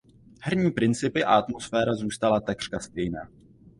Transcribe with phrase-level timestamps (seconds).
[0.41, 3.29] Herní principy a atmosféra zůstala takřka stejná.